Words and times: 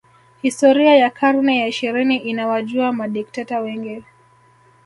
Historia 0.41 0.97
ya 0.97 1.09
karne 1.09 1.59
ya 1.59 1.67
ishirini 1.67 2.17
inawajua 2.17 2.93
madikteta 2.93 3.59
wengi 3.59 4.03